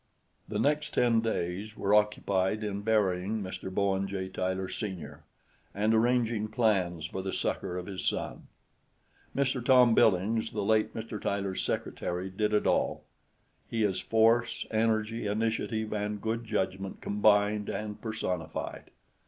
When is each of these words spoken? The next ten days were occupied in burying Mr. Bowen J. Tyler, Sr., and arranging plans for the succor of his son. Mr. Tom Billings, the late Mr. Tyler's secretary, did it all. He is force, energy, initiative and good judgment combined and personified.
The 0.47 0.57
next 0.57 0.95
ten 0.95 1.21
days 1.21 1.77
were 1.77 1.93
occupied 1.93 2.63
in 2.63 2.81
burying 2.81 3.43
Mr. 3.43 3.71
Bowen 3.71 4.07
J. 4.07 4.29
Tyler, 4.29 4.67
Sr., 4.67 5.21
and 5.75 5.93
arranging 5.93 6.47
plans 6.47 7.05
for 7.05 7.21
the 7.21 7.31
succor 7.31 7.77
of 7.77 7.85
his 7.85 8.03
son. 8.03 8.47
Mr. 9.35 9.63
Tom 9.63 9.93
Billings, 9.93 10.53
the 10.53 10.63
late 10.63 10.95
Mr. 10.95 11.21
Tyler's 11.21 11.61
secretary, 11.61 12.31
did 12.31 12.51
it 12.51 12.65
all. 12.65 13.03
He 13.69 13.83
is 13.83 13.99
force, 13.99 14.65
energy, 14.71 15.27
initiative 15.27 15.93
and 15.93 16.19
good 16.19 16.45
judgment 16.45 16.99
combined 16.99 17.69
and 17.69 18.01
personified. 18.01 18.85